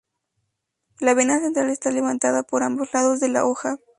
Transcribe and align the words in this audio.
La 0.99 1.13
vena 1.13 1.39
central 1.39 1.69
está 1.69 1.91
levantada 1.91 2.41
por 2.41 2.63
ambos 2.63 2.91
lados 2.91 3.19
de 3.19 3.29
la 3.29 3.45
hoja. 3.45 3.77